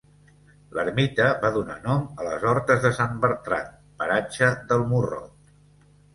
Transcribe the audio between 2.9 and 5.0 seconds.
Sant Bertran, paratge del